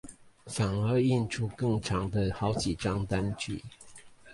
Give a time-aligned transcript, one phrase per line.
[0.47, 3.63] 反而印出更長的好幾張單據